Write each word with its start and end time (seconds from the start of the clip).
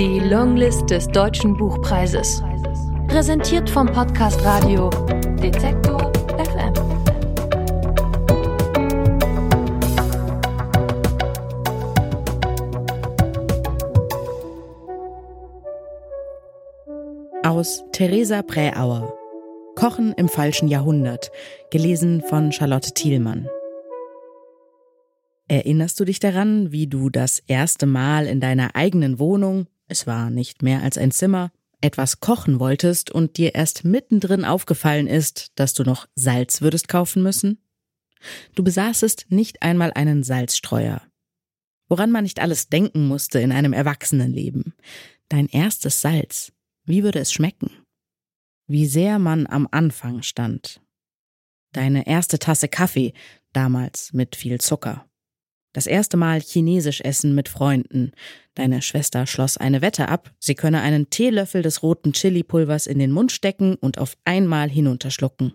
Die 0.00 0.18
Longlist 0.18 0.88
des 0.88 1.08
Deutschen 1.08 1.54
Buchpreises. 1.58 2.42
Präsentiert 3.06 3.68
vom 3.68 3.86
Podcast 3.86 4.42
Radio 4.46 4.88
Detektor 5.42 6.10
FM. 6.38 6.72
Aus 17.44 17.84
Theresa 17.92 18.40
Präauer. 18.40 19.12
Kochen 19.74 20.14
im 20.14 20.30
falschen 20.30 20.68
Jahrhundert. 20.68 21.30
Gelesen 21.70 22.22
von 22.22 22.52
Charlotte 22.52 22.92
Thielmann. 22.94 23.50
Erinnerst 25.46 26.00
du 26.00 26.06
dich 26.06 26.20
daran, 26.20 26.72
wie 26.72 26.86
du 26.86 27.10
das 27.10 27.40
erste 27.40 27.84
Mal 27.84 28.26
in 28.26 28.40
deiner 28.40 28.74
eigenen 28.76 29.18
Wohnung, 29.18 29.66
es 29.90 30.06
war 30.06 30.30
nicht 30.30 30.62
mehr 30.62 30.82
als 30.82 30.96
ein 30.96 31.10
Zimmer, 31.10 31.52
etwas 31.80 32.20
kochen 32.20 32.60
wolltest 32.60 33.10
und 33.10 33.36
dir 33.38 33.54
erst 33.54 33.84
mittendrin 33.84 34.44
aufgefallen 34.44 35.06
ist, 35.06 35.52
dass 35.56 35.74
du 35.74 35.82
noch 35.82 36.06
Salz 36.14 36.60
würdest 36.60 36.88
kaufen 36.88 37.22
müssen? 37.22 37.58
Du 38.54 38.62
besaßest 38.62 39.26
nicht 39.30 39.62
einmal 39.62 39.92
einen 39.92 40.22
Salzstreuer. 40.22 41.02
Woran 41.88 42.12
man 42.12 42.22
nicht 42.22 42.38
alles 42.38 42.68
denken 42.68 43.08
musste 43.08 43.40
in 43.40 43.50
einem 43.50 43.72
Erwachsenenleben. 43.72 44.74
Dein 45.28 45.48
erstes 45.48 46.00
Salz. 46.00 46.52
Wie 46.84 47.02
würde 47.02 47.18
es 47.18 47.32
schmecken? 47.32 47.70
Wie 48.68 48.86
sehr 48.86 49.18
man 49.18 49.46
am 49.46 49.66
Anfang 49.70 50.22
stand. 50.22 50.80
Deine 51.72 52.06
erste 52.06 52.38
Tasse 52.38 52.68
Kaffee, 52.68 53.12
damals 53.52 54.12
mit 54.12 54.36
viel 54.36 54.60
Zucker. 54.60 55.09
Das 55.72 55.86
erste 55.86 56.16
Mal 56.16 56.40
Chinesisch 56.40 57.00
essen 57.00 57.34
mit 57.34 57.48
Freunden. 57.48 58.12
Deine 58.54 58.82
Schwester 58.82 59.26
schloss 59.26 59.56
eine 59.56 59.82
Wette 59.82 60.08
ab, 60.08 60.32
sie 60.40 60.54
könne 60.54 60.80
einen 60.80 61.10
Teelöffel 61.10 61.62
des 61.62 61.82
roten 61.82 62.12
Chilipulvers 62.12 62.86
in 62.86 62.98
den 62.98 63.12
Mund 63.12 63.30
stecken 63.30 63.76
und 63.76 63.98
auf 63.98 64.16
einmal 64.24 64.68
hinunterschlucken. 64.68 65.54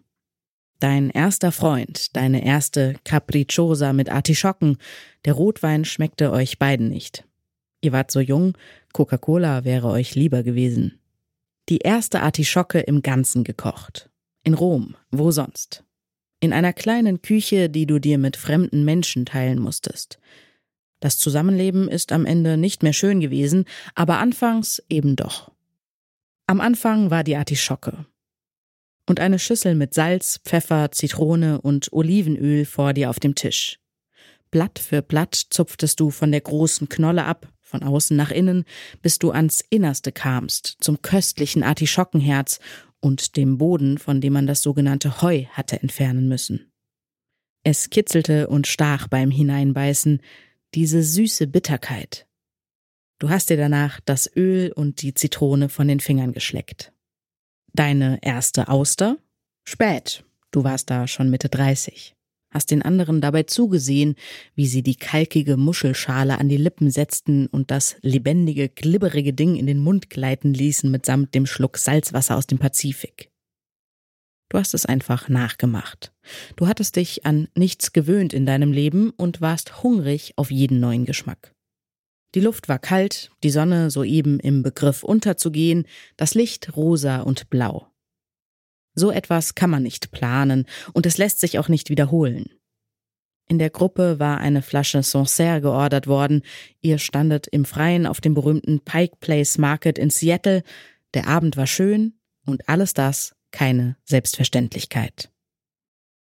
Dein 0.79 1.09
erster 1.09 1.51
Freund, 1.51 2.15
deine 2.15 2.45
erste 2.45 2.95
Capricciosa 3.03 3.93
mit 3.93 4.09
Artischocken, 4.09 4.77
der 5.25 5.33
Rotwein 5.33 5.85
schmeckte 5.85 6.31
euch 6.31 6.59
beiden 6.59 6.89
nicht. 6.89 7.25
Ihr 7.81 7.91
wart 7.91 8.11
so 8.11 8.19
jung, 8.19 8.57
Coca-Cola 8.93 9.63
wäre 9.63 9.89
euch 9.89 10.15
lieber 10.15 10.43
gewesen. 10.43 10.99
Die 11.69 11.79
erste 11.79 12.21
Artischocke 12.21 12.79
im 12.79 13.01
Ganzen 13.01 13.43
gekocht. 13.43 14.09
In 14.43 14.53
Rom, 14.53 14.95
wo 15.11 15.31
sonst? 15.31 15.83
In 16.45 16.53
einer 16.53 16.73
kleinen 16.73 17.21
Küche, 17.21 17.69
die 17.69 17.85
du 17.85 17.99
dir 17.99 18.17
mit 18.17 18.37
fremden 18.37 18.85
Menschen 18.85 19.25
teilen 19.25 19.59
musstest. 19.59 20.19
Das 20.99 21.17
Zusammenleben 21.17 21.89
ist 21.89 22.11
am 22.11 22.25
Ende 22.25 22.55
nicht 22.55 22.83
mehr 22.83 22.93
schön 22.93 23.19
gewesen, 23.19 23.65
aber 23.95 24.19
anfangs 24.19 24.81
eben 24.89 25.15
doch. 25.15 25.51
Am 26.47 26.61
Anfang 26.61 27.11
war 27.11 27.23
die 27.23 27.35
Artischocke. 27.35 28.05
Und 29.07 29.19
eine 29.19 29.39
Schüssel 29.39 29.75
mit 29.75 29.93
Salz, 29.93 30.39
Pfeffer, 30.45 30.91
Zitrone 30.91 31.61
und 31.61 31.91
Olivenöl 31.91 32.65
vor 32.65 32.93
dir 32.93 33.09
auf 33.09 33.19
dem 33.19 33.35
Tisch. 33.35 33.79
Blatt 34.51 34.79
für 34.79 35.01
Blatt 35.01 35.35
zupftest 35.35 35.99
du 35.99 36.11
von 36.11 36.31
der 36.31 36.41
großen 36.41 36.87
Knolle 36.89 37.25
ab, 37.25 37.51
von 37.61 37.83
außen 37.83 38.15
nach 38.15 38.31
innen, 38.31 38.63
bis 39.01 39.19
du 39.19 39.31
ans 39.31 39.63
Innerste 39.69 40.11
kamst, 40.11 40.77
zum 40.79 41.01
köstlichen 41.01 41.63
Artischockenherz 41.63 42.59
und 43.05 43.37
dem 43.37 43.59
Boden, 43.59 43.99
von 43.99 44.19
dem 44.19 44.33
man 44.33 44.47
das 44.47 44.63
sogenannte 44.63 45.21
Heu 45.21 45.45
hatte 45.51 45.79
entfernen 45.79 46.27
müssen. 46.27 46.71
Es 47.63 47.91
kitzelte 47.91 48.47
und 48.47 48.65
stach 48.65 49.07
beim 49.07 49.29
Hineinbeißen, 49.29 50.21
diese 50.73 51.03
süße 51.03 51.45
Bitterkeit. 51.45 52.27
Du 53.19 53.29
hast 53.29 53.51
dir 53.51 53.57
danach 53.57 53.99
das 53.99 54.27
Öl 54.35 54.71
und 54.71 55.03
die 55.03 55.13
Zitrone 55.13 55.69
von 55.69 55.87
den 55.87 55.99
Fingern 55.99 56.31
geschleckt. 56.31 56.93
Deine 57.73 58.17
erste 58.23 58.69
Auster? 58.69 59.17
Spät. 59.65 60.25
Du 60.49 60.63
warst 60.63 60.89
da 60.89 61.07
schon 61.07 61.29
Mitte 61.29 61.49
30 61.49 62.15
hast 62.51 62.71
den 62.71 62.81
anderen 62.81 63.21
dabei 63.21 63.43
zugesehen, 63.43 64.15
wie 64.55 64.67
sie 64.67 64.81
die 64.81 64.95
kalkige 64.95 65.57
Muschelschale 65.57 66.39
an 66.39 66.49
die 66.49 66.57
Lippen 66.57 66.89
setzten 66.89 67.47
und 67.47 67.71
das 67.71 67.97
lebendige, 68.01 68.69
glibberige 68.69 69.33
Ding 69.33 69.55
in 69.55 69.67
den 69.67 69.79
Mund 69.79 70.09
gleiten 70.09 70.53
ließen 70.53 70.89
mitsamt 70.89 71.35
dem 71.35 71.45
Schluck 71.45 71.77
Salzwasser 71.77 72.37
aus 72.37 72.47
dem 72.47 72.57
Pazifik. 72.57 73.29
Du 74.49 74.59
hast 74.59 74.73
es 74.73 74.85
einfach 74.85 75.27
nachgemacht. 75.27 76.13
Du 76.55 76.67
hattest 76.67 76.95
dich 76.95 77.25
an 77.25 77.47
nichts 77.55 77.93
gewöhnt 77.93 78.33
in 78.33 78.45
deinem 78.45 78.71
Leben 78.71 79.09
und 79.09 79.41
warst 79.41 79.83
hungrig 79.83 80.33
auf 80.37 80.51
jeden 80.51 80.79
neuen 80.79 81.05
Geschmack. 81.05 81.53
Die 82.35 82.41
Luft 82.41 82.67
war 82.67 82.79
kalt, 82.79 83.31
die 83.43 83.49
Sonne 83.49 83.89
soeben 83.89 84.39
im 84.39 84.61
Begriff 84.61 85.03
unterzugehen, 85.03 85.85
das 86.17 86.35
Licht 86.35 86.75
rosa 86.75 87.21
und 87.21 87.49
blau. 87.49 87.87
So 88.95 89.11
etwas 89.11 89.55
kann 89.55 89.69
man 89.69 89.83
nicht 89.83 90.11
planen 90.11 90.65
und 90.93 91.05
es 91.05 91.17
lässt 91.17 91.39
sich 91.39 91.59
auch 91.59 91.67
nicht 91.67 91.89
wiederholen. 91.89 92.49
In 93.47 93.59
der 93.59 93.69
Gruppe 93.69 94.17
war 94.17 94.39
eine 94.39 94.61
Flasche 94.63 95.03
Sancerre 95.03 95.61
geordert 95.61 96.07
worden. 96.07 96.41
Ihr 96.81 96.97
standet 96.97 97.47
im 97.47 97.65
Freien 97.65 98.07
auf 98.07 98.19
dem 98.19 98.33
berühmten 98.33 98.79
Pike 98.79 99.17
Place 99.19 99.57
Market 99.59 99.99
in 99.99 100.09
Seattle. 100.09 100.63
Der 101.13 101.27
Abend 101.27 101.55
war 101.55 101.67
schön 101.67 102.19
und 102.45 102.67
alles 102.67 102.93
das 102.93 103.35
keine 103.51 103.97
Selbstverständlichkeit. 104.03 105.31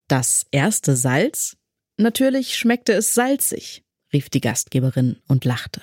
Das 0.08 0.46
erste 0.50 0.96
Salz? 0.96 1.56
Natürlich 1.98 2.56
schmeckte 2.56 2.94
es 2.94 3.14
salzig, 3.14 3.84
rief 4.12 4.30
die 4.30 4.40
Gastgeberin 4.40 5.20
und 5.28 5.44
lachte. 5.44 5.82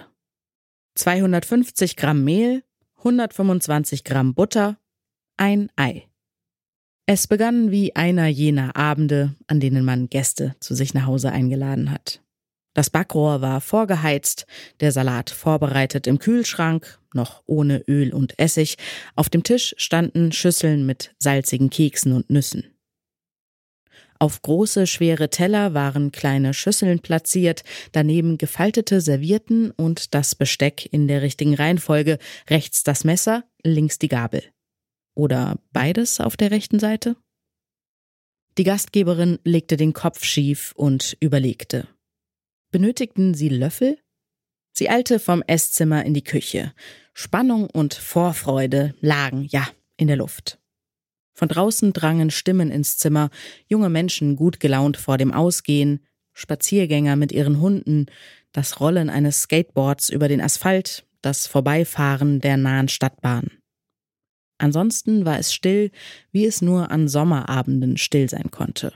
250 0.96 1.96
Gramm 1.96 2.24
Mehl, 2.24 2.64
125 2.98 4.04
Gramm 4.04 4.34
Butter, 4.34 4.78
ein 5.38 5.72
Ei. 5.76 6.09
Es 7.12 7.26
begann 7.26 7.72
wie 7.72 7.96
einer 7.96 8.28
jener 8.28 8.76
Abende, 8.76 9.34
an 9.48 9.60
denen 9.60 9.84
man 9.84 10.12
Gäste 10.12 10.56
zu 10.60 10.76
sich 10.76 10.94
nach 10.94 11.08
Hause 11.08 11.32
eingeladen 11.32 11.90
hat. 11.90 12.22
Das 12.76 12.92
Backrohr 12.92 13.42
war 13.42 13.62
vorgeheizt, 13.62 14.46
der 14.80 14.92
Salat 14.92 15.32
vorbereitet 15.32 16.06
im 16.06 16.20
Kühlschrank, 16.20 17.00
noch 17.16 17.42
ohne 17.48 17.80
Öl 17.88 18.14
und 18.14 18.38
Essig. 18.38 18.78
Auf 19.16 19.28
dem 19.28 19.42
Tisch 19.42 19.74
standen 19.80 20.32
Schüsseln 20.32 20.86
mit 20.86 21.16
salzigen 21.18 21.72
Keksen 21.72 22.14
und 22.14 22.30
Nüssen. 22.30 22.76
Auf 24.20 24.44
große, 24.44 24.86
schwere 24.86 25.32
Teller 25.32 25.74
waren 25.74 26.12
kleine 26.12 26.54
Schüsseln 26.54 27.00
platziert, 27.00 27.64
daneben 27.92 28.38
gefaltete 28.38 29.02
Servierten 29.02 29.72
und 29.72 30.14
das 30.14 30.36
Besteck 30.36 30.88
in 30.94 31.08
der 31.08 31.24
richtigen 31.24 31.56
Reihenfolge, 31.56 32.20
rechts 32.52 32.84
das 32.84 33.04
Messer, 33.04 33.46
links 33.64 33.98
die 33.98 34.10
Gabel. 34.10 34.44
Oder 35.20 35.60
beides 35.74 36.22
auf 36.22 36.38
der 36.38 36.50
rechten 36.50 36.80
Seite? 36.80 37.18
Die 38.58 38.64
Gastgeberin 38.64 39.38
legte 39.44 39.76
den 39.76 39.92
Kopf 39.92 40.24
schief 40.24 40.72
und 40.78 41.18
überlegte. 41.20 41.90
Benötigten 42.72 43.34
sie 43.34 43.50
Löffel? 43.50 43.98
Sie 44.72 44.90
eilte 44.90 45.20
vom 45.20 45.44
Esszimmer 45.46 46.06
in 46.06 46.14
die 46.14 46.24
Küche. 46.24 46.74
Spannung 47.14 47.70
und 47.70 47.96
Vorfreude 47.96 48.96
lagen, 49.02 49.44
ja, 49.44 49.68
in 49.98 50.08
der 50.08 50.16
Luft. 50.16 50.58
Von 51.34 51.50
draußen 51.50 51.92
drangen 51.92 52.32
Stimmen 52.32 52.72
ins 52.72 52.98
Zimmer, 52.98 53.30
junge 53.68 53.90
Menschen 53.90 54.38
gut 54.38 54.62
gelaunt 54.62 54.96
vor 54.96 55.18
dem 55.18 55.34
Ausgehen, 55.34 56.00
Spaziergänger 56.32 57.18
mit 57.18 57.34
ihren 57.34 57.60
Hunden, 57.60 58.06
das 58.54 58.80
Rollen 58.80 59.10
eines 59.10 59.42
Skateboards 59.42 60.12
über 60.12 60.30
den 60.30 60.40
Asphalt, 60.40 61.06
das 61.22 61.46
Vorbeifahren 61.46 62.40
der 62.40 62.56
nahen 62.56 62.88
Stadtbahn. 62.88 63.59
Ansonsten 64.60 65.26
war 65.26 65.40
es 65.40 65.54
still, 65.54 65.90
wie 66.32 66.46
es 66.46 66.62
nur 66.62 66.92
an 66.92 67.08
Sommerabenden 67.08 67.98
still 67.98 68.30
sein 68.30 68.52
konnte. 68.52 68.94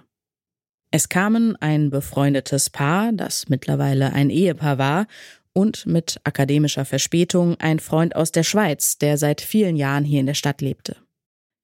Es 0.92 1.10
kamen 1.10 1.56
ein 1.56 1.90
befreundetes 1.90 2.70
Paar, 2.70 3.12
das 3.14 3.50
mittlerweile 3.50 4.14
ein 4.14 4.30
Ehepaar 4.30 4.78
war, 4.78 5.08
und 5.54 5.86
mit 5.86 6.20
akademischer 6.24 6.86
Verspätung 6.86 7.60
ein 7.60 7.80
Freund 7.80 8.16
aus 8.16 8.32
der 8.32 8.44
Schweiz, 8.44 8.98
der 8.98 9.18
seit 9.18 9.42
vielen 9.42 9.76
Jahren 9.76 10.04
hier 10.04 10.20
in 10.20 10.26
der 10.26 10.34
Stadt 10.34 10.62
lebte. 10.62 10.98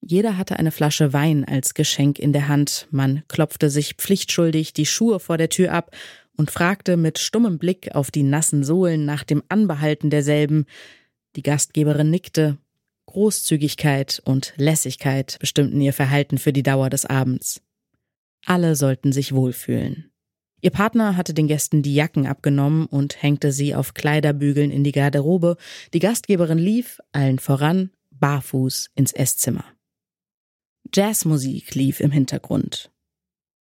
Jeder 0.01 0.37
hatte 0.37 0.57
eine 0.57 0.71
Flasche 0.71 1.11
Wein 1.11 1.43
als 1.45 1.73
Geschenk 1.73 2.19
in 2.19 2.31
der 2.31 2.47
Hand, 2.47 2.87
man 2.91 3.23
klopfte 3.27 3.69
sich 3.69 3.95
pflichtschuldig 3.95 4.73
die 4.73 4.85
Schuhe 4.85 5.19
vor 5.19 5.37
der 5.37 5.49
Tür 5.49 5.73
ab 5.73 5.95
und 6.37 6.51
fragte 6.51 6.95
mit 6.95 7.19
stummem 7.19 7.59
Blick 7.59 7.93
auf 7.95 8.11
die 8.11 8.23
nassen 8.23 8.63
Sohlen 8.63 9.05
nach 9.05 9.23
dem 9.23 9.43
Anbehalten 9.49 10.09
derselben. 10.09 10.65
Die 11.35 11.43
Gastgeberin 11.43 12.09
nickte 12.09 12.57
Großzügigkeit 13.09 14.21
und 14.23 14.53
Lässigkeit 14.57 15.37
bestimmten 15.39 15.81
ihr 15.81 15.93
Verhalten 15.93 16.37
für 16.37 16.53
die 16.53 16.61
Dauer 16.61 16.91
des 16.91 17.05
Abends. 17.05 17.59
Alle 18.45 18.75
sollten 18.75 19.11
sich 19.11 19.33
wohlfühlen. 19.33 20.11
Ihr 20.61 20.69
Partner 20.69 21.17
hatte 21.17 21.33
den 21.33 21.47
Gästen 21.47 21.81
die 21.81 21.95
Jacken 21.95 22.27
abgenommen 22.27 22.85
und 22.85 23.19
hängte 23.23 23.51
sie 23.51 23.73
auf 23.73 23.95
Kleiderbügeln 23.95 24.69
in 24.69 24.83
die 24.83 24.91
Garderobe. 24.91 25.57
Die 25.95 25.99
Gastgeberin 25.99 26.59
lief, 26.59 26.99
allen 27.11 27.39
voran, 27.39 27.89
barfuß 28.11 28.91
ins 28.93 29.11
Esszimmer. 29.13 29.65
Jazzmusik 30.93 31.73
lief 31.73 32.01
im 32.01 32.11
Hintergrund. 32.11 32.91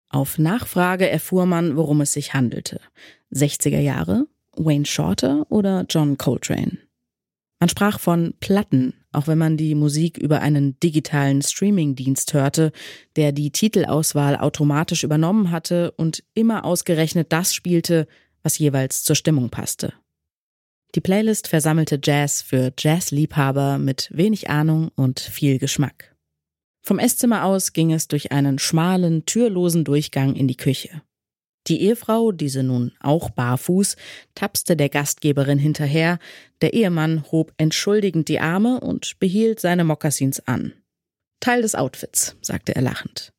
Auf 0.10 0.40
Nachfrage 0.40 1.08
erfuhr 1.08 1.46
man, 1.46 1.78
worum 1.78 2.02
es 2.02 2.14
sich 2.14 2.34
handelte. 2.34 2.82
60er 3.32 3.80
Jahre, 3.80 4.26
Wayne 4.56 4.88
Shorter 4.88 5.46
oder 5.52 5.86
John 5.88 6.18
Coltrane. 6.18 6.80
Man 7.60 7.70
sprach 7.70 8.00
von 8.00 8.34
Platten, 8.40 8.94
auch 9.16 9.28
wenn 9.28 9.38
man 9.38 9.58
die 9.58 9.76
Musik 9.76 10.18
über 10.18 10.42
einen 10.42 10.80
digitalen 10.80 11.42
Streamingdienst 11.42 12.34
hörte, 12.34 12.72
der 13.16 13.32
die 13.32 13.52
Titelauswahl 13.52 14.38
automatisch 14.38 15.04
übernommen 15.04 15.52
hatte 15.52 15.92
und 15.92 16.24
immer 16.34 16.66
ausgerechnet 16.66 17.32
das 17.32 17.54
spielte, 17.54 18.08
was 18.44 18.58
jeweils 18.58 19.04
zur 19.04 19.16
Stimmung 19.16 19.50
passte. 19.50 19.94
Die 20.94 21.02
Playlist 21.02 21.48
versammelte 21.48 22.00
Jazz 22.02 22.42
für 22.42 22.72
Jazzliebhaber 22.78 23.78
mit 23.78 24.10
wenig 24.14 24.50
Ahnung 24.50 24.92
und 24.96 25.20
viel 25.20 25.60
Geschmack. 25.60 26.16
Vom 26.82 27.00
Esszimmer 27.00 27.44
aus 27.44 27.74
ging 27.74 27.92
es 27.92 28.08
durch 28.08 28.32
einen 28.32 28.60
schmalen, 28.60 29.26
türlosen 29.26 29.84
Durchgang 29.84 30.36
in 30.36 30.48
die 30.48 30.56
Küche. 30.56 31.02
Die 31.68 31.82
Ehefrau, 31.82 32.32
diese 32.32 32.62
nun 32.62 32.92
auch 33.00 33.30
barfuß, 33.32 33.96
tapste 34.36 34.78
der 34.78 34.90
Gastgeberin 34.90 35.58
hinterher, 35.58 36.20
der 36.62 36.74
Ehemann 36.74 37.24
hob 37.32 37.54
entschuldigend 37.58 38.30
die 38.30 38.40
Arme 38.40 38.80
und 38.80 39.18
behielt 39.20 39.60
seine 39.60 39.84
Mokassins 39.84 40.48
an. 40.48 40.74
Teil 41.40 41.64
des 41.64 41.76
Outfits, 41.76 42.38
sagte 42.42 42.76
er 42.76 42.82
lachend. 42.82 43.34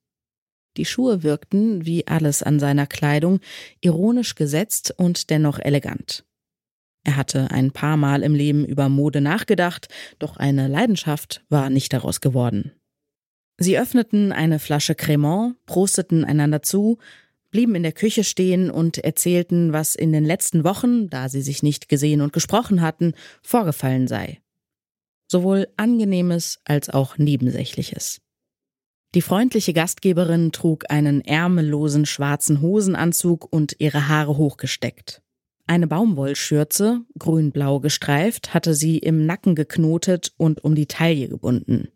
Die 0.77 0.85
Schuhe 0.85 1.23
wirkten, 1.23 1.87
wie 1.87 2.07
alles 2.07 2.43
an 2.43 2.61
seiner 2.61 2.87
Kleidung, 2.87 3.41
ironisch 3.81 4.35
gesetzt 4.35 4.93
und 4.97 5.31
dennoch 5.31 5.59
elegant. 5.59 6.25
Er 7.05 7.17
hatte 7.17 7.51
ein 7.53 7.71
paar 7.71 7.97
Mal 7.97 8.23
im 8.23 8.35
Leben 8.35 8.65
über 8.65 8.89
Mode 8.89 9.21
nachgedacht, 9.21 9.89
doch 10.19 10.37
eine 10.37 10.67
Leidenschaft 10.67 11.45
war 11.49 11.71
nicht 11.71 11.93
daraus 11.93 12.21
geworden. 12.21 12.73
Sie 13.59 13.79
öffneten 13.79 14.33
eine 14.33 14.59
Flasche 14.59 14.95
Cremant, 14.95 15.55
prosteten 15.65 16.25
einander 16.25 16.63
zu, 16.63 16.99
blieben 17.57 17.75
in 17.75 17.85
der 17.85 17.93
Küche 17.93 18.23
stehen 18.23 18.71
und 18.71 18.99
erzählten, 18.99 19.73
was 19.73 19.95
in 19.95 20.13
den 20.13 20.27
letzten 20.27 20.63
Wochen, 20.63 21.09
da 21.09 21.31
sie 21.31 21.41
sich 21.41 21.63
nicht 21.63 21.89
gesehen 21.89 22.21
und 22.21 22.35
gesprochen 22.35 22.83
hatten, 22.83 23.15
vorgefallen 23.43 24.09
sei. 24.09 24.43
Sowohl 25.27 25.67
Angenehmes 25.79 26.59
als 26.67 26.91
auch 26.91 27.17
Nebensächliches. 27.17 28.21
Die 29.15 29.23
freundliche 29.23 29.73
Gastgeberin 29.73 30.53
trug 30.53 30.85
einen 30.91 31.23
ärmellosen 31.23 32.05
schwarzen 32.05 32.61
Hosenanzug 32.61 33.51
und 33.51 33.77
ihre 33.79 34.07
Haare 34.07 34.37
hochgesteckt. 34.37 35.23
Eine 35.67 35.87
Baumwollschürze, 35.87 37.07
grün-blau 37.19 37.81
gestreift, 37.81 38.53
hatte 38.53 38.75
sie 38.75 38.99
im 38.99 39.25
Nacken 39.25 39.55
geknotet 39.55 40.35
und 40.37 40.63
um 40.63 40.75
die 40.75 40.89
Taille 40.89 41.31
gebunden. 41.31 41.89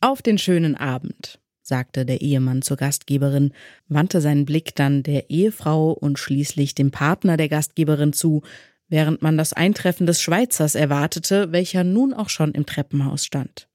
Auf 0.00 0.20
den 0.20 0.38
schönen 0.38 0.74
Abend 0.74 1.38
sagte 1.66 2.06
der 2.06 2.20
Ehemann 2.20 2.62
zur 2.62 2.76
Gastgeberin, 2.76 3.52
wandte 3.88 4.20
seinen 4.20 4.44
Blick 4.44 4.76
dann 4.76 5.02
der 5.02 5.30
Ehefrau 5.30 5.90
und 5.90 6.18
schließlich 6.18 6.76
dem 6.76 6.92
Partner 6.92 7.36
der 7.36 7.48
Gastgeberin 7.48 8.12
zu, 8.12 8.42
während 8.88 9.20
man 9.20 9.36
das 9.36 9.52
Eintreffen 9.52 10.06
des 10.06 10.22
Schweizers 10.22 10.76
erwartete, 10.76 11.50
welcher 11.50 11.82
nun 11.82 12.14
auch 12.14 12.28
schon 12.28 12.52
im 12.52 12.66
Treppenhaus 12.66 13.24
stand. 13.24 13.68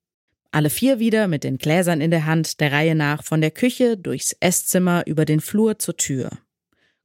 Alle 0.51 0.69
vier 0.69 0.99
wieder 0.99 1.27
mit 1.27 1.43
den 1.43 1.57
Gläsern 1.57 1.99
in 1.99 2.11
der 2.11 2.25
Hand 2.25 2.61
der 2.61 2.71
Reihe 2.71 2.95
nach 2.95 3.23
von 3.23 3.41
der 3.41 3.51
Küche 3.51 3.97
durchs 3.97 4.35
Esszimmer 4.39 5.03
über 5.05 5.25
den 5.25 5.41
Flur 5.41 5.77
zur 5.77 5.97
Tür. 5.97 6.29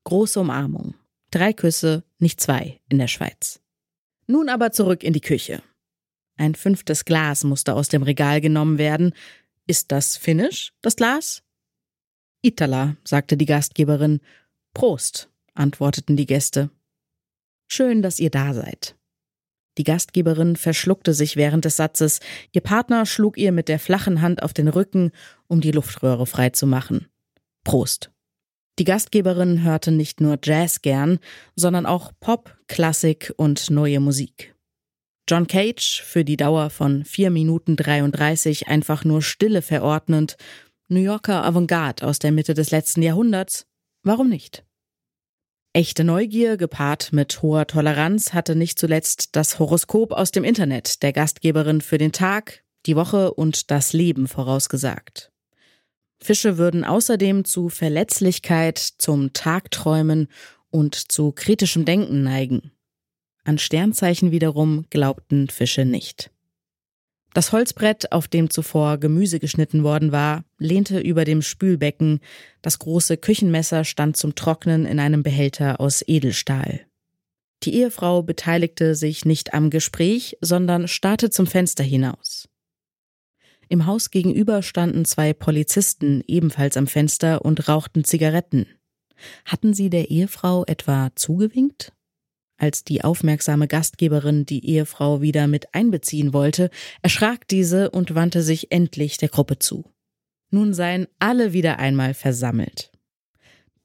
Große 0.05 0.39
Umarmung. 0.39 0.95
Drei 1.33 1.53
Küsse, 1.53 2.05
nicht 2.21 2.41
zwei, 2.41 2.81
in 2.89 2.99
der 2.99 3.09
Schweiz. 3.09 3.61
Nun 4.29 4.49
aber 4.49 4.71
zurück 4.71 5.03
in 5.03 5.13
die 5.13 5.21
Küche. 5.21 5.63
Ein 6.37 6.55
fünftes 6.55 7.05
Glas 7.05 7.43
musste 7.45 7.75
aus 7.75 7.89
dem 7.89 8.03
Regal 8.03 8.41
genommen 8.41 8.79
werden, 8.79 9.15
ist 9.67 9.93
das 9.93 10.17
Finnisch, 10.17 10.73
das 10.83 10.97
Glas? 10.97 11.43
Itala, 12.43 12.97
sagte 13.05 13.37
die 13.37 13.47
Gastgeberin. 13.47 14.21
Prost, 14.75 15.31
antworteten 15.55 16.17
die 16.17 16.27
Gäste. 16.27 16.71
Schön, 17.67 18.03
dass 18.03 18.21
ihr 18.21 18.31
da 18.31 18.55
seid. 18.55 18.97
Die 19.79 19.85
Gastgeberin 19.85 20.57
verschluckte 20.57 21.13
sich 21.13 21.37
während 21.37 21.65
des 21.65 21.77
Satzes, 21.77 22.21
ihr 22.53 22.63
Partner 22.63 23.05
schlug 23.05 23.37
ihr 23.37 23.53
mit 23.53 23.69
der 23.69 23.79
flachen 23.79 24.23
Hand 24.23 24.43
auf 24.43 24.55
den 24.55 24.69
Rücken, 24.69 25.11
um 25.49 25.61
die 25.61 25.73
Luftröhre 25.73 26.27
frei 26.27 26.51
zu 26.51 26.67
machen. 26.67 27.07
Prost. 27.65 28.11
Die 28.79 28.85
Gastgeberin 28.85 29.63
hörte 29.63 29.91
nicht 29.91 30.21
nur 30.21 30.39
Jazz 30.43 30.83
gern, 30.83 31.19
sondern 31.57 31.87
auch 31.87 32.13
Pop, 32.21 32.57
Klassik 32.69 33.33
und 33.37 33.71
neue 33.71 34.01
Musik. 34.01 34.56
John 35.29 35.49
Cage 35.49 36.03
für 36.03 36.25
die 36.25 36.37
Dauer 36.37 36.71
von 36.71 37.05
4 37.05 37.31
Minuten 37.31 37.75
33 37.75 38.69
einfach 38.69 39.05
nur 39.05 39.23
Stille 39.23 39.61
verordnend, 39.61 40.37
New 40.89 41.01
Yorker 41.01 41.45
Avantgarde 41.45 42.07
aus 42.07 42.21
der 42.21 42.31
Mitte 42.31 42.55
des 42.55 42.71
letzten 42.71 43.03
Jahrhunderts, 43.03 43.67
warum 44.05 44.29
nicht? 44.29 44.65
Echte 45.73 46.05
Neugier 46.05 46.57
gepaart 46.57 47.13
mit 47.13 47.43
hoher 47.43 47.67
Toleranz 47.67 48.35
hatte 48.35 48.55
nicht 48.55 48.79
zuletzt 48.79 49.35
das 49.35 49.59
Horoskop 49.59 50.13
aus 50.13 50.31
dem 50.31 50.45
Internet 50.45 51.03
der 51.03 51.13
Gastgeberin 51.13 51.81
für 51.81 51.99
den 51.99 52.13
Tag, 52.13 52.63
die 52.87 52.95
Woche 52.95 53.35
und 53.35 53.73
das 53.73 53.93
Leben 53.93 54.29
vorausgesagt. 54.29 55.33
Fische 56.23 56.57
würden 56.57 56.85
außerdem 56.85 57.45
zu 57.45 57.69
Verletzlichkeit, 57.69 58.79
zum 58.79 59.33
Tagträumen 59.33 60.29
und 60.71 60.95
zu 60.95 61.33
kritischem 61.33 61.85
Denken 61.85 62.23
neigen. 62.23 62.71
An 63.47 63.59
Sternzeichen 63.59 64.33
wiederum 64.33 64.87
glaubten 64.91 65.49
Fische 65.49 65.85
nicht. 65.85 66.33
Das 67.33 67.53
Holzbrett, 67.53 68.11
auf 68.11 68.27
dem 68.27 68.51
zuvor 68.51 68.99
Gemüse 68.99 69.39
geschnitten 69.39 69.85
worden 69.85 70.11
war, 70.11 70.45
lehnte 70.59 70.99
über 70.99 71.25
dem 71.25 71.43
Spülbecken, 71.43 72.19
das 72.61 72.81
große 72.81 73.19
Küchenmesser 73.19 73.85
stand 73.85 74.17
zum 74.17 74.35
Trocknen 74.35 74.85
in 74.85 74.99
einem 74.99 75.23
Behälter 75.23 75.81
aus 75.81 76.03
Edelstahl. 76.05 76.87
Die 77.63 77.75
Ehefrau 77.77 78.25
beteiligte 78.25 78.97
sich 78.97 79.25
nicht 79.25 79.55
am 79.55 79.71
Gespräch, 79.71 80.37
sondern 80.41 80.89
starrte 80.89 81.31
zum 81.31 81.47
Fenster 81.47 81.85
hinaus. 81.85 82.49
Im 83.69 83.87
Haus 83.87 84.11
gegenüber 84.11 84.61
standen 84.63 85.05
zwei 85.05 85.33
Polizisten 85.33 86.25
ebenfalls 86.27 86.77
am 86.77 86.89
Fenster 86.89 87.45
und 87.45 87.69
rauchten 87.69 88.03
Zigaretten. 88.03 88.67
Hatten 89.45 89.73
sie 89.73 89.89
der 89.89 90.11
Ehefrau 90.11 90.65
etwa 90.65 91.11
zugewinkt? 91.15 91.93
Als 92.59 92.85
die 92.85 93.05
aufmerksame 93.05 93.69
Gastgeberin 93.69 94.47
die 94.47 94.67
Ehefrau 94.67 95.21
wieder 95.21 95.47
mit 95.47 95.75
einbeziehen 95.75 96.33
wollte, 96.33 96.71
erschrak 97.03 97.47
diese 97.49 97.91
und 97.91 98.15
wandte 98.15 98.43
sich 98.43 98.73
endlich 98.73 99.19
der 99.19 99.29
Gruppe 99.29 99.59
zu. 99.59 99.85
Nun 100.51 100.73
seien 100.73 101.07
alle 101.19 101.53
wieder 101.53 101.79
einmal 101.79 102.15
versammelt. 102.15 102.93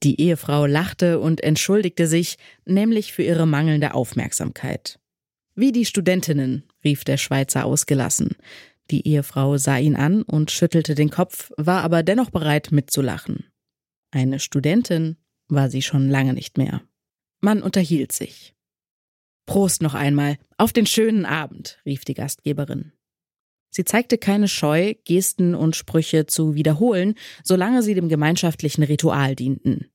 Die 0.02 0.20
Ehefrau 0.20 0.66
lachte 0.66 1.20
und 1.20 1.42
entschuldigte 1.42 2.06
sich, 2.06 2.36
nämlich 2.64 3.12
für 3.12 3.22
ihre 3.22 3.46
mangelnde 3.46 3.94
Aufmerksamkeit. 3.94 4.98
Wie 5.54 5.70
die 5.70 5.84
Studentinnen, 5.84 6.64
rief 6.82 7.04
der 7.04 7.18
Schweizer 7.18 7.64
ausgelassen. 7.66 8.30
Die 8.90 9.06
Ehefrau 9.06 9.58
sah 9.58 9.76
ihn 9.76 9.96
an 9.96 10.22
und 10.22 10.50
schüttelte 10.50 10.94
den 10.94 11.10
Kopf, 11.10 11.52
war 11.56 11.84
aber 11.84 12.02
dennoch 12.02 12.30
bereit 12.30 12.72
mitzulachen. 12.72 13.44
Eine 14.10 14.40
Studentin 14.40 15.16
war 15.48 15.70
sie 15.70 15.82
schon 15.82 16.08
lange 16.08 16.34
nicht 16.34 16.58
mehr. 16.58 16.82
Man 17.40 17.62
unterhielt 17.62 18.12
sich. 18.12 18.54
Prost 19.46 19.82
noch 19.82 19.94
einmal. 19.94 20.38
Auf 20.56 20.72
den 20.72 20.86
schönen 20.86 21.24
Abend, 21.24 21.80
rief 21.84 22.04
die 22.04 22.14
Gastgeberin. 22.14 22.92
Sie 23.70 23.84
zeigte 23.84 24.18
keine 24.18 24.48
Scheu, 24.48 24.94
Gesten 25.04 25.54
und 25.54 25.76
Sprüche 25.76 26.26
zu 26.26 26.54
wiederholen, 26.54 27.14
solange 27.42 27.82
sie 27.82 27.94
dem 27.94 28.08
gemeinschaftlichen 28.08 28.82
Ritual 28.82 29.34
dienten. 29.34 29.90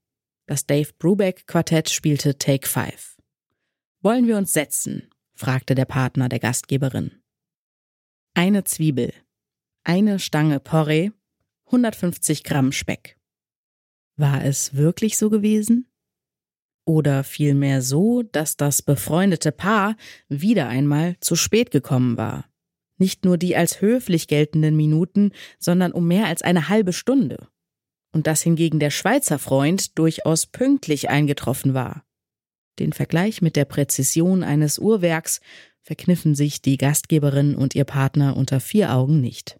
Das 0.48 0.66
Dave 0.66 0.89
Brubeck 0.98 1.46
Quartett 1.46 1.89
spielte 1.89 2.38
Take 2.38 2.68
Five. 2.68 3.18
Wollen 4.01 4.27
wir 4.27 4.38
uns 4.38 4.54
setzen? 4.54 5.10
fragte 5.36 5.75
der 5.75 5.86
Partner 5.86 6.30
der 6.30 6.39
Gastgeberin. 6.39 7.22
Eine 8.34 8.63
Zwiebel, 8.63 9.13
eine 9.84 10.20
Stange 10.20 10.60
Porree, 10.60 11.12
150 11.66 12.44
Gramm 12.44 12.72
Speck. 12.72 13.20
War 14.16 14.44
es 14.44 14.75
wirklich 14.75 15.18
so 15.18 15.30
gewesen? 15.30 15.88
Oder 16.88 17.25
vielmehr 17.25 17.82
so, 17.82 18.24
dass 18.24 18.56
das 18.56 18.82
befreundete 18.82 19.51
Paar 19.51 19.98
wieder 20.29 20.70
einmal 20.70 21.17
zu 21.20 21.36
spät 21.36 21.70
gekommen 21.70 22.15
war. 22.15 22.46
Nicht 22.98 23.25
nur 23.25 23.38
die 23.38 23.58
als 23.58 23.82
höflich 23.82 24.29
geltenden 24.29 24.77
Minuten, 24.77 25.32
sondern 25.60 25.91
um 25.91 26.08
mehr 26.08 26.27
als 26.27 26.44
eine 26.44 26.70
halbe 26.70 26.94
Stunde. 26.94 27.50
Und 28.13 28.25
dass 28.25 28.41
hingegen 28.41 28.79
der 28.79 28.89
Schweizer 28.89 29.38
Freund 29.38 30.00
durchaus 30.00 30.46
pünktlich 30.46 31.10
eingetroffen 31.10 31.74
war. 31.74 32.06
Den 32.79 32.94
Vergleich 32.94 33.41
mit 33.41 33.58
der 33.58 33.65
Präzision 33.65 34.41
eines 34.41 34.79
Uhrwerks 34.79 35.41
verkniffen 35.82 36.36
sich 36.36 36.62
die 36.62 36.77
Gastgeberin 36.77 37.56
und 37.56 37.75
ihr 37.75 37.84
Partner 37.84 38.38
unter 38.38 38.62
vier 38.62 38.94
Augen 38.94 39.20
nicht. 39.20 39.60